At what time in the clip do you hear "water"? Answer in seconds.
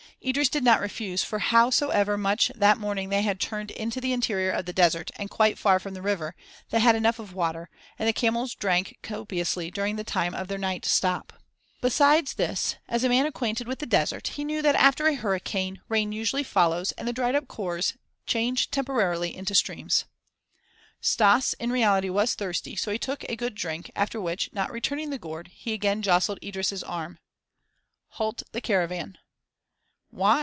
7.33-7.71